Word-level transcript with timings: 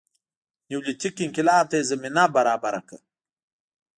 نیولیتیک 0.69 1.15
انقلاب 1.25 1.65
ته 1.69 1.75
یې 1.79 1.87
زمینه 1.91 2.23
برابره 2.35 2.81
کړه 2.87 2.99